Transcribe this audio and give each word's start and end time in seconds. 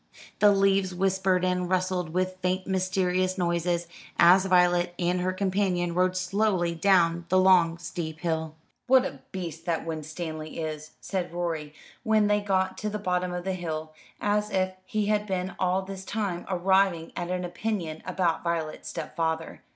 The 0.39 0.51
leaves 0.51 0.95
whispered 0.95 1.45
and 1.45 1.69
rustled 1.69 2.09
with 2.11 2.37
faint 2.41 2.65
mysterious 2.65 3.37
noises, 3.37 3.85
as 4.17 4.47
Violet 4.47 4.95
and 4.97 5.21
her 5.21 5.31
companion 5.31 5.93
rode 5.93 6.17
slowly 6.17 6.73
down 6.73 7.27
the 7.29 7.37
long 7.37 7.77
steep 7.77 8.21
hill. 8.21 8.55
"What 8.87 9.05
a 9.05 9.19
beast 9.31 9.65
that 9.67 9.85
Winstanley 9.85 10.57
is!" 10.57 10.93
said 11.01 11.31
Rorie, 11.31 11.75
when 12.01 12.25
they 12.25 12.41
got 12.41 12.79
to 12.79 12.89
the 12.89 12.97
bottom 12.97 13.31
of 13.31 13.43
the 13.43 13.53
hill, 13.53 13.93
as 14.19 14.49
if 14.49 14.73
he 14.85 15.05
had 15.05 15.27
been 15.27 15.53
all 15.59 15.83
this 15.83 16.03
time 16.03 16.47
arriving 16.49 17.11
at 17.15 17.29
an 17.29 17.45
opinion 17.45 18.01
about 18.03 18.43
Violet's 18.43 18.89
stepfather. 18.89 19.61